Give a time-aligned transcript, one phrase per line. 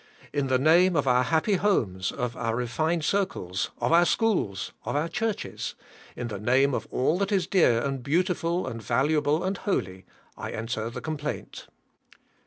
[0.33, 4.95] In the name of our happy homes, of our refined circles, of our schools, of
[4.95, 5.75] our churches,
[6.15, 10.53] in the name of all that is dear and beautiful and valuable and holy, I
[10.53, 11.67] enter the complaint.